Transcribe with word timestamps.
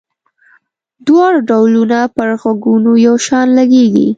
دواړه 1.05 1.39
ډولونه 1.49 1.99
پر 2.15 2.29
غوږونو 2.41 2.91
یو 3.05 3.15
شان 3.25 3.47
لګيږي. 3.57 4.07